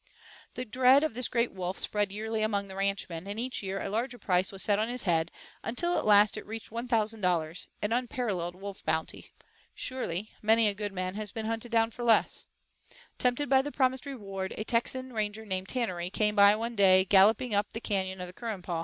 The 0.55 0.65
dread 0.65 1.03
of 1.03 1.13
this 1.13 1.27
great 1.27 1.51
wolf 1.51 1.77
spread 1.77 2.11
yearly 2.11 2.41
among 2.41 2.67
the 2.67 2.75
ranchmen, 2.75 3.27
and 3.27 3.39
each 3.39 3.61
year 3.61 3.79
a 3.79 3.87
larger 3.87 4.17
price 4.17 4.51
was 4.51 4.63
set 4.63 4.79
on 4.79 4.89
his 4.89 5.03
head, 5.03 5.29
until 5.61 5.95
at 5.95 6.07
last 6.07 6.37
it 6.37 6.45
reached 6.47 6.71
$1,000, 6.71 7.67
an 7.83 7.93
unparalleled 7.93 8.55
wolf 8.55 8.83
bounty, 8.83 9.29
surely; 9.75 10.31
many 10.41 10.67
a 10.67 10.73
good 10.73 10.91
man 10.91 11.13
has 11.13 11.31
been 11.31 11.45
hunted 11.45 11.71
down 11.71 11.91
for 11.91 12.03
less, 12.03 12.47
Tempted 13.19 13.47
by 13.47 13.61
the 13.61 13.71
promised 13.71 14.07
reward, 14.07 14.55
a 14.57 14.63
Texan 14.63 15.13
ranger 15.13 15.45
named 15.45 15.67
Tannerey 15.67 16.09
came 16.09 16.35
one 16.35 16.75
day 16.75 17.05
galloping 17.05 17.53
up 17.53 17.71
the 17.71 17.79
canyon 17.79 18.19
of 18.19 18.25
the 18.25 18.33
Currumpaw. 18.33 18.79